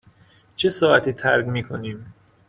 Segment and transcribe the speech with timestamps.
[0.55, 2.13] چه ساعتی ترک می کنیم؟